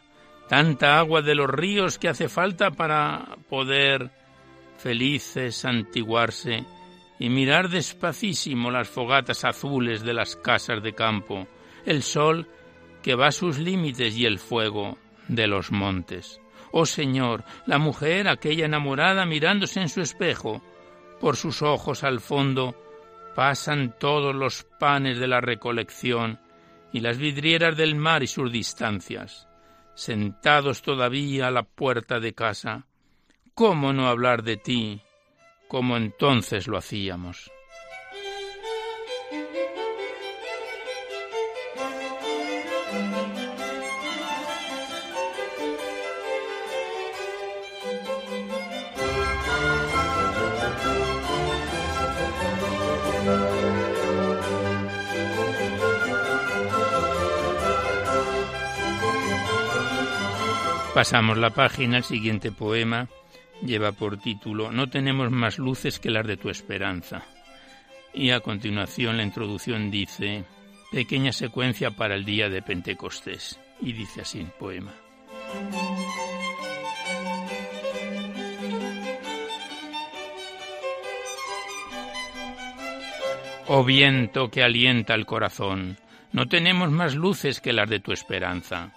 [0.48, 4.10] tanta agua de los ríos que hace falta para poder
[4.78, 6.64] felices santiguarse
[7.18, 11.46] y mirar despacísimo las fogatas azules de las casas de campo,
[11.84, 12.48] el sol
[13.02, 16.40] que va a sus límites y el fuego de los montes.
[16.72, 20.62] Oh Señor, la mujer, aquella enamorada mirándose en su espejo,
[21.20, 22.74] por sus ojos al fondo
[23.34, 26.40] pasan todos los panes de la recolección
[26.92, 29.48] y las vidrieras del mar y sus distancias.
[29.94, 32.86] Sentados todavía a la puerta de casa,
[33.54, 35.02] ¿cómo no hablar de ti
[35.68, 37.50] como entonces lo hacíamos?
[60.98, 63.06] Pasamos la página, el siguiente poema
[63.62, 67.22] lleva por título No tenemos más luces que las de tu esperanza.
[68.12, 70.42] Y a continuación la introducción dice
[70.90, 73.60] Pequeña secuencia para el día de Pentecostés.
[73.80, 74.92] Y dice así el poema.
[83.68, 85.96] Oh viento que alienta el corazón,
[86.32, 88.92] no tenemos más luces que las de tu esperanza.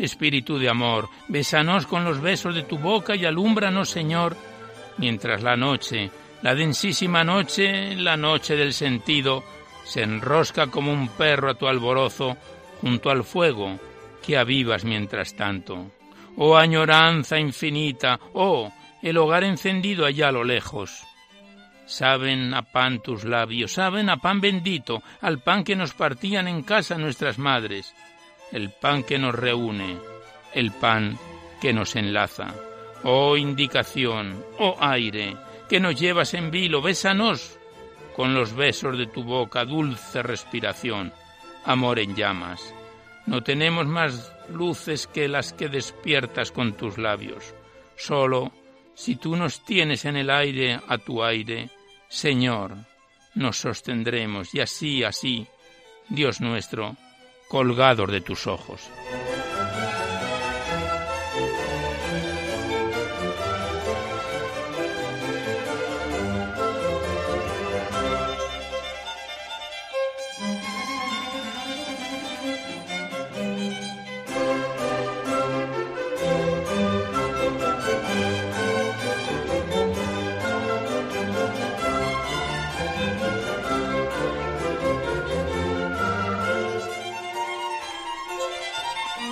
[0.00, 4.36] Espíritu de amor, bésanos con los besos de tu boca y alúmbranos, Señor,
[4.96, 6.10] mientras la noche
[6.42, 9.44] La densísima noche, la noche del sentido,
[9.84, 12.36] se enrosca como un perro a tu alborozo
[12.80, 13.78] junto al fuego
[14.24, 15.90] que avivas mientras tanto.
[16.36, 18.72] Oh añoranza infinita, oh
[19.02, 21.04] el hogar encendido allá a lo lejos.
[21.84, 26.62] Saben a pan tus labios, saben a pan bendito, al pan que nos partían en
[26.62, 27.94] casa nuestras madres,
[28.52, 29.98] el pan que nos reúne,
[30.54, 31.18] el pan
[31.60, 32.54] que nos enlaza.
[33.04, 35.36] Oh indicación, oh aire,
[35.68, 37.58] que nos llevas en vilo, bésanos
[38.14, 41.12] con los besos de tu boca, dulce respiración,
[41.64, 42.74] amor en llamas.
[43.26, 47.54] No tenemos más luces que las que despiertas con tus labios.
[47.96, 48.52] Solo,
[48.94, 51.70] si tú nos tienes en el aire a tu aire,
[52.08, 52.74] Señor,
[53.34, 55.46] nos sostendremos y así, así,
[56.08, 56.96] Dios nuestro,
[57.50, 58.88] colgados de tus ojos.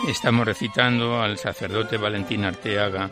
[0.09, 3.11] Estamos recitando al sacerdote Valentín Arteaga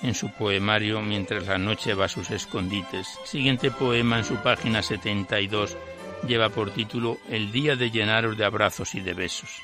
[0.00, 3.06] en su poemario Mientras la noche va a sus escondites.
[3.26, 5.76] Siguiente poema en su página 72
[6.26, 9.62] lleva por título El día de llenaros de abrazos y de besos.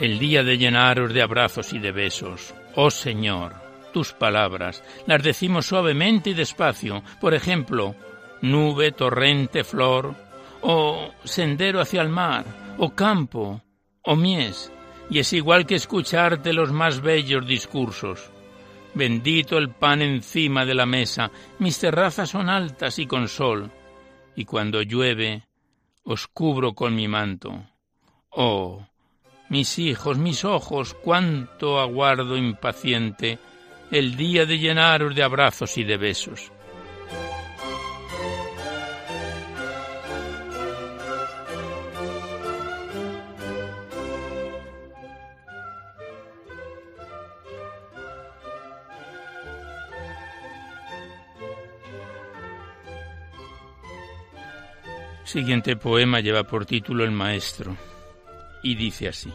[0.00, 2.54] El día de llenaros de abrazos y de besos.
[2.74, 3.54] Oh Señor,
[3.92, 7.02] tus palabras, las decimos suavemente y despacio.
[7.20, 7.94] Por ejemplo,
[8.42, 10.14] nube, torrente, flor,
[10.62, 12.44] o sendero hacia el mar,
[12.78, 13.62] o campo,
[14.02, 14.72] o mies,
[15.10, 18.30] y es igual que escucharte los más bellos discursos.
[18.94, 23.70] Bendito el pan encima de la mesa, mis terrazas son altas y con sol,
[24.36, 25.42] y cuando llueve
[26.04, 27.64] os cubro con mi manto.
[28.30, 28.86] Oh,
[29.48, 33.38] mis hijos, mis ojos, cuánto aguardo impaciente
[33.90, 36.50] el día de llenaros de abrazos y de besos.
[55.24, 57.76] Siguiente poema lleva por título El Maestro
[58.64, 59.32] y dice así.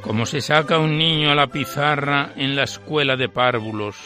[0.00, 3.96] Como se saca un niño a la pizarra en la escuela de párvulos,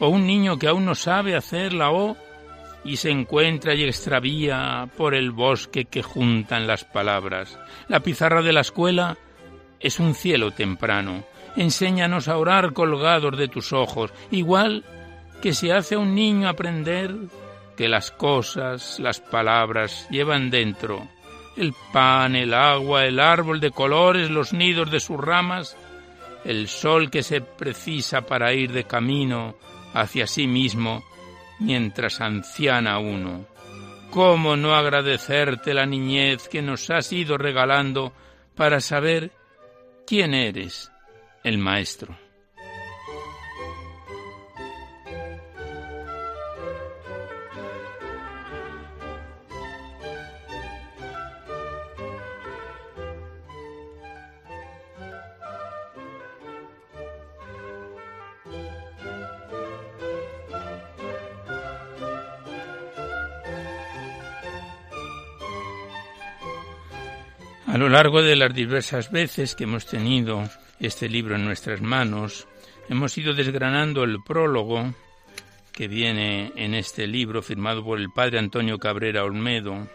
[0.00, 2.16] o un niño que aún no sabe hacer la O
[2.84, 7.58] y se encuentra y extravía por el bosque que juntan las palabras.
[7.88, 9.18] La pizarra de la escuela
[9.80, 11.24] es un cielo temprano.
[11.56, 14.84] Enséñanos a orar colgados de tus ojos, igual
[15.42, 17.14] que se hace a un niño aprender
[17.76, 21.08] que las cosas, las palabras llevan dentro
[21.58, 25.76] el pan, el agua, el árbol de colores, los nidos de sus ramas,
[26.44, 29.56] el sol que se precisa para ir de camino
[29.92, 31.04] hacia sí mismo
[31.58, 33.46] mientras anciana uno.
[34.10, 38.12] ¿Cómo no agradecerte la niñez que nos has ido regalando
[38.54, 39.32] para saber
[40.06, 40.90] quién eres,
[41.44, 42.27] el Maestro?
[67.68, 70.42] A lo largo de las diversas veces que hemos tenido
[70.80, 72.48] este libro en nuestras manos,
[72.88, 74.94] hemos ido desgranando el prólogo
[75.70, 79.86] que viene en este libro firmado por el padre Antonio Cabrera Olmedo.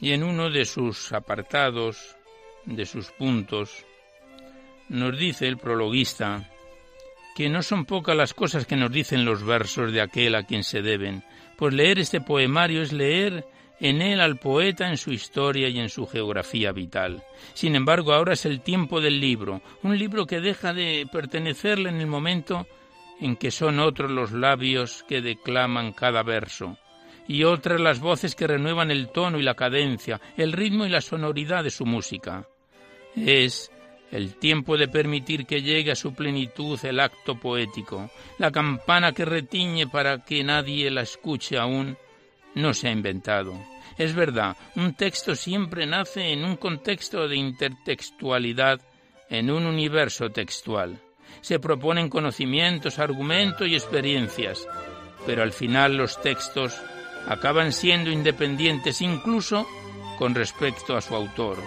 [0.00, 2.16] Y en uno de sus apartados,
[2.64, 3.84] de sus puntos,
[4.88, 6.50] nos dice el prologuista
[7.36, 10.64] que no son pocas las cosas que nos dicen los versos de aquel a quien
[10.64, 11.24] se deben,
[11.58, 13.44] pues leer este poemario es leer
[13.80, 17.22] en él al poeta en su historia y en su geografía vital.
[17.54, 22.00] Sin embargo, ahora es el tiempo del libro, un libro que deja de pertenecerle en
[22.00, 22.66] el momento
[23.20, 26.76] en que son otros los labios que declaman cada verso,
[27.26, 31.00] y otras las voces que renuevan el tono y la cadencia, el ritmo y la
[31.00, 32.46] sonoridad de su música.
[33.16, 33.70] Es
[34.10, 39.24] el tiempo de permitir que llegue a su plenitud el acto poético, la campana que
[39.24, 41.96] retiñe para que nadie la escuche aún,
[42.54, 43.54] no se ha inventado.
[43.96, 48.80] Es verdad, un texto siempre nace en un contexto de intertextualidad,
[49.30, 51.00] en un universo textual.
[51.40, 54.66] Se proponen conocimientos, argumentos y experiencias,
[55.26, 56.80] pero al final los textos
[57.28, 59.66] acaban siendo independientes incluso
[60.18, 61.58] con respecto a su autor.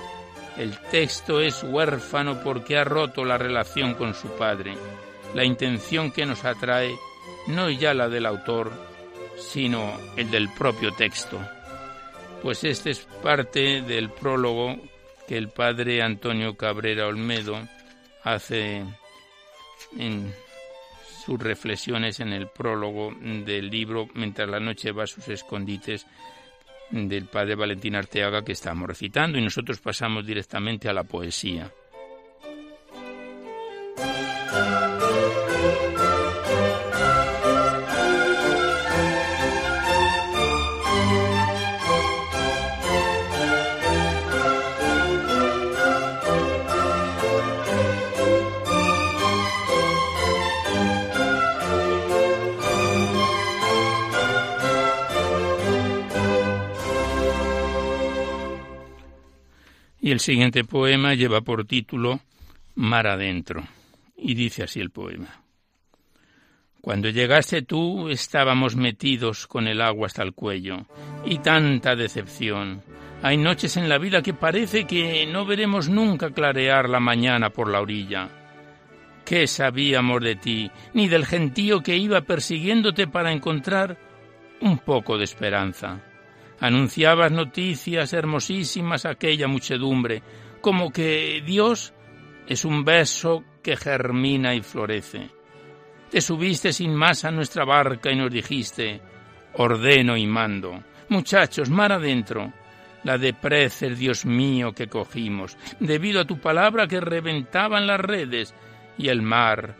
[0.58, 4.76] El texto es huérfano porque ha roto la relación con su padre.
[5.34, 6.96] La intención que nos atrae
[7.48, 8.72] no ya la del autor,
[9.38, 11.40] sino el del propio texto.
[12.42, 14.76] Pues este es parte del prólogo
[15.28, 17.68] que el padre Antonio Cabrera Olmedo
[18.24, 18.84] hace
[19.98, 20.34] en
[21.26, 26.06] sus reflexiones en el prólogo del libro Mientras la noche va a sus escondites
[26.90, 31.72] del padre Valentín Arteaga que estamos recitando y nosotros pasamos directamente a la poesía.
[60.08, 62.22] Y el siguiente poema lleva por título
[62.76, 63.68] Mar adentro.
[64.16, 65.42] Y dice así el poema.
[66.80, 70.86] Cuando llegaste tú estábamos metidos con el agua hasta el cuello.
[71.26, 72.84] Y tanta decepción.
[73.22, 77.70] Hay noches en la vida que parece que no veremos nunca clarear la mañana por
[77.70, 78.30] la orilla.
[79.26, 83.98] ¿Qué sabíamos de ti, ni del gentío que iba persiguiéndote para encontrar
[84.62, 86.00] un poco de esperanza?
[86.60, 90.24] Anunciabas noticias hermosísimas a aquella muchedumbre,
[90.60, 91.94] como que Dios
[92.48, 95.30] es un beso que germina y florece.
[96.10, 99.02] Te subiste sin más a nuestra barca y nos dijiste,
[99.54, 100.84] ordeno y mando.
[101.10, 102.52] Muchachos, mar adentro,
[103.04, 108.56] la de preces, Dios mío, que cogimos, debido a tu palabra que reventaban las redes,
[108.98, 109.76] y el mar,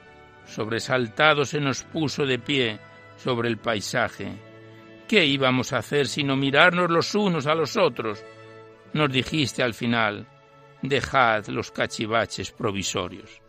[0.46, 2.78] sobresaltado, se nos puso de pie
[3.18, 4.47] sobre el paisaje
[5.08, 8.24] ¿Qué íbamos a hacer sino mirarnos los unos a los otros?
[8.94, 10.28] Nos dijiste al final,
[10.82, 13.42] dejad los cachivaches provisorios.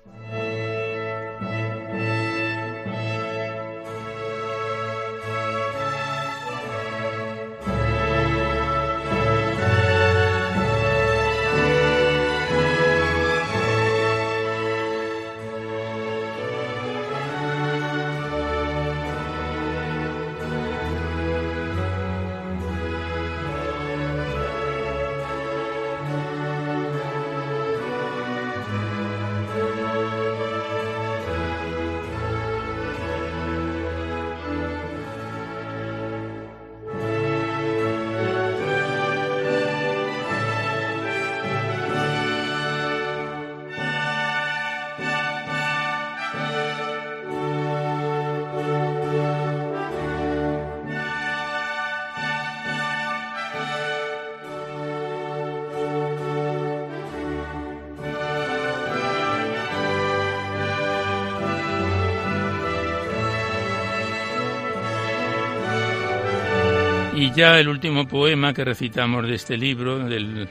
[67.29, 70.49] Y ya el último poema que recitamos de este libro, del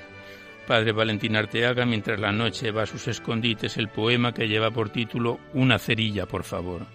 [0.67, 4.91] padre Valentín Arteaga, mientras la noche va a sus escondites, el poema que lleva por
[4.91, 6.85] título Una cerilla, por favor.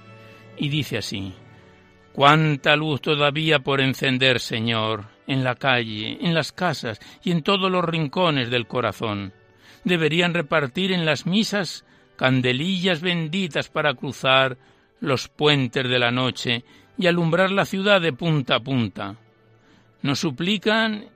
[0.56, 1.32] Y dice así,
[2.12, 7.68] Cuánta luz todavía por encender, Señor, en la calle, en las casas y en todos
[7.68, 9.32] los rincones del corazón.
[9.82, 14.58] Deberían repartir en las misas candelillas benditas para cruzar
[15.00, 16.64] los puentes de la noche
[16.96, 19.16] y alumbrar la ciudad de punta a punta.
[20.02, 21.06] Nos suplican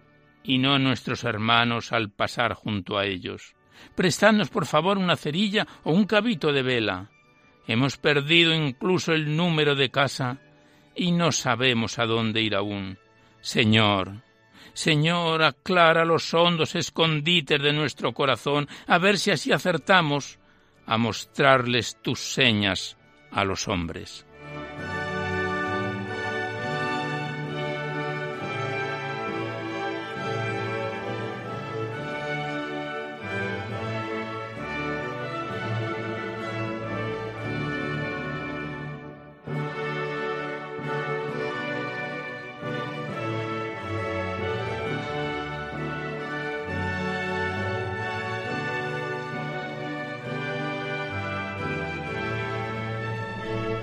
[0.43, 3.55] y no nuestros hermanos al pasar junto a ellos.
[3.95, 7.11] Prestadnos, por favor, una cerilla o un cabito de vela.
[7.67, 10.39] Hemos perdido incluso el número de casa
[10.95, 12.99] y no sabemos a dónde ir aún.
[13.41, 14.23] Señor,
[14.73, 20.39] Señor, aclara los hondos escondites de nuestro corazón, a ver si así acertamos
[20.85, 22.97] a mostrarles tus señas
[23.31, 24.27] a los hombres.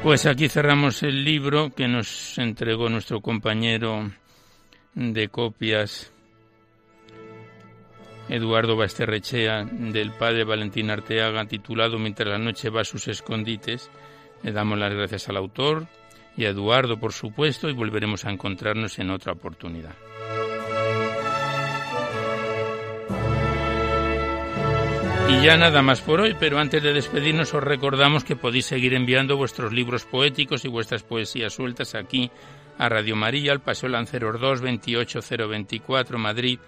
[0.04, 4.12] Pues aquí cerramos el libro que nos entregó nuestro compañero
[4.96, 6.12] de copias
[8.28, 13.90] Eduardo Basterrechea del padre Valentín Arteaga titulado Mientras la noche va a sus escondites.
[14.44, 15.88] Le damos las gracias al autor
[16.36, 19.96] y a Eduardo, por supuesto, y volveremos a encontrarnos en otra oportunidad.
[25.30, 28.94] Y ya nada más por hoy, pero antes de despedirnos os recordamos que podéis seguir
[28.94, 32.30] enviando vuestros libros poéticos y vuestras poesías sueltas aquí
[32.78, 36.60] a Radio María, al Paseo Lanceros 2, 28024, Madrid,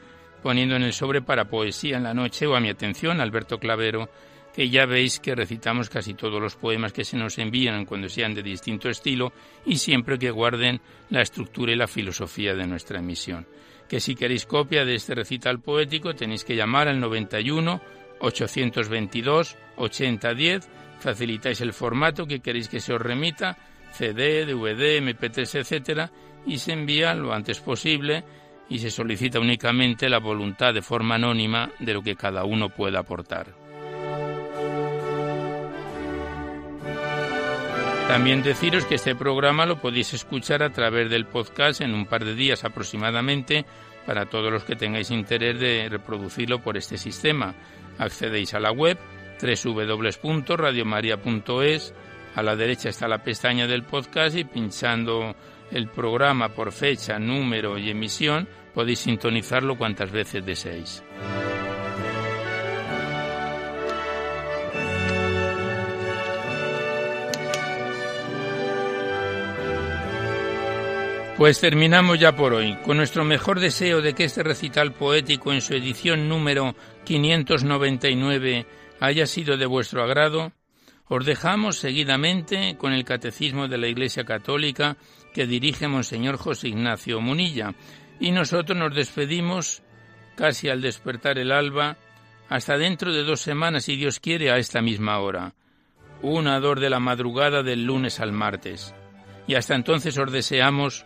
[0.41, 4.09] poniendo en el sobre para poesía en la noche o a mi atención, Alberto Clavero,
[4.55, 8.33] que ya veis que recitamos casi todos los poemas que se nos envían cuando sean
[8.33, 9.33] de distinto estilo
[9.65, 10.79] y siempre que guarden
[11.09, 13.45] la estructura y la filosofía de nuestra emisión.
[13.89, 17.81] Que si queréis copia de este recital poético tenéis que llamar al 91
[18.19, 23.57] 822 8010, facilitáis el formato que queréis que se os remita,
[23.91, 26.11] CD, DVD, MP3, etcétera,
[26.45, 28.23] y se envía lo antes posible
[28.69, 32.99] y se solicita únicamente la voluntad de forma anónima de lo que cada uno pueda
[32.99, 33.47] aportar.
[38.07, 42.23] También deciros que este programa lo podéis escuchar a través del podcast en un par
[42.23, 43.65] de días aproximadamente
[44.05, 47.55] para todos los que tengáis interés de reproducirlo por este sistema
[47.97, 48.97] accedéis a la web
[49.41, 51.93] www.radiomaria.es.
[52.35, 55.35] A la derecha está la pestaña del podcast y pinchando
[55.71, 61.01] el programa por fecha, número y emisión podéis sintonizarlo cuantas veces deseéis.
[71.37, 75.59] Pues terminamos ya por hoy, con nuestro mejor deseo de que este recital poético en
[75.59, 78.65] su edición número 599
[79.01, 80.53] haya sido de vuestro agrado,
[81.09, 84.95] os dejamos seguidamente con el Catecismo de la Iglesia Católica
[85.33, 87.75] que dirige Monseñor José Ignacio Munilla,
[88.17, 89.83] y nosotros nos despedimos
[90.37, 91.97] casi al despertar el alba,
[92.47, 95.53] hasta dentro de dos semanas, si Dios quiere, a esta misma hora,
[96.21, 98.95] una dor de la madrugada del lunes al martes.
[99.47, 101.05] Y hasta entonces os deseamos